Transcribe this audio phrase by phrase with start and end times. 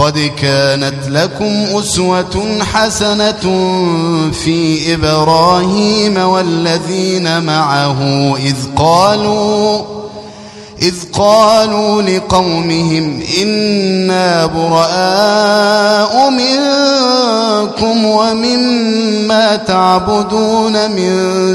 [0.00, 3.40] قد كانت لكم أسوة حسنة
[4.32, 7.96] في إبراهيم والذين معه
[8.36, 9.82] إذ قالوا
[10.82, 21.12] إذ قالوا لقومهم إنا براء منكم ومما تعبدون من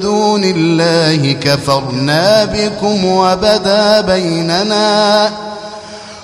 [0.00, 5.47] دون الله كفرنا بكم وبدا بيننا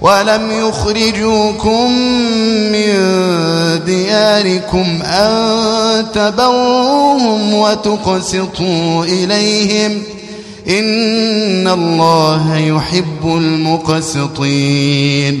[0.00, 1.92] ولم يخرجوكم
[2.72, 2.94] من
[3.86, 10.02] دياركم أن تبروهم وتقسطوا إليهم
[10.68, 13.24] إن الله يحب
[14.34, 15.40] المقسطين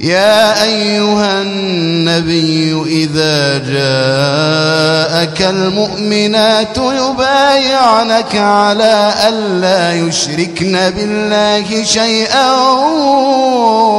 [0.00, 12.52] يا أيها النبي إذا جاءك المؤمنات يبايعنك على ألا يشركن بالله شيئا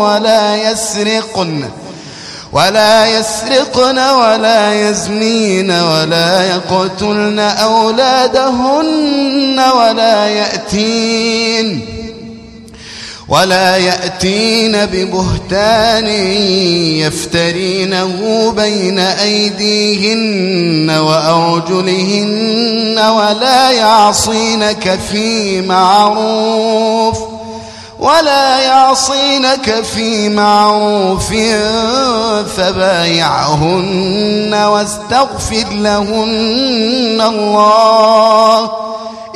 [0.02, 1.70] ولا يسرقن
[2.52, 8.80] ولا يسرقن ولا يزنين ولا يقتلن أولادهن
[9.60, 11.97] ولا يأتين.
[13.30, 16.08] ولا يأتين ببهتان
[16.98, 22.30] يفترينه بين أيديهن وأرجلهن
[23.00, 27.38] ولا يعصينك في معروف ۖ
[28.00, 31.34] ولا يعصينك في معروف
[32.58, 38.72] فبايعهن واستغفر لهن الله